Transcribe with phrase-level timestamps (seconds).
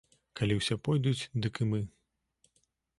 [0.39, 1.85] Калі ўсе пойдуць, дык і мы.